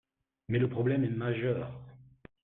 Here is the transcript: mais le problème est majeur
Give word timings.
mais 0.47 0.57
le 0.57 0.67
problème 0.67 1.03
est 1.03 1.09
majeur 1.09 1.71